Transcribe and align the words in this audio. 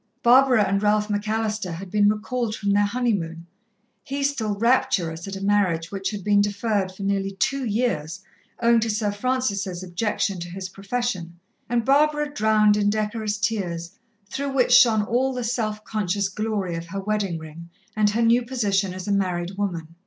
Barbara 0.23 0.63
and 0.63 0.81
Ralph 0.81 1.09
McAllister 1.09 1.71
had 1.75 1.91
been 1.91 2.09
recalled 2.09 2.55
from 2.55 2.71
their 2.71 2.87
honeymoon 2.87 3.45
he 4.03 4.23
still 4.23 4.55
rapturous 4.55 5.27
at 5.27 5.35
a 5.35 5.43
marriage 5.45 5.91
which 5.91 6.09
had 6.09 6.23
been 6.23 6.41
deferred 6.41 6.91
for 6.91 7.03
nearly 7.03 7.33
two 7.39 7.63
years 7.63 8.19
owing 8.59 8.79
to 8.79 8.89
Sir 8.89 9.11
Francis' 9.11 9.83
objection 9.83 10.39
to 10.39 10.49
his 10.49 10.69
profession, 10.69 11.39
and 11.69 11.85
Barbara 11.85 12.33
drowned 12.33 12.77
in 12.77 12.89
decorous 12.89 13.37
tears, 13.37 13.91
through 14.27 14.49
which 14.53 14.71
shone 14.73 15.03
all 15.03 15.35
the 15.35 15.43
self 15.43 15.83
conscious 15.83 16.29
glory 16.29 16.73
of 16.75 16.87
her 16.87 16.99
wedding 16.99 17.37
ring, 17.37 17.69
and 17.95 18.09
her 18.09 18.23
new 18.23 18.41
position 18.41 18.95
as 18.95 19.07
a 19.07 19.11
married 19.11 19.51
woman. 19.55 19.89